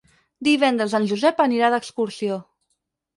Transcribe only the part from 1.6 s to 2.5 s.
d'excursió.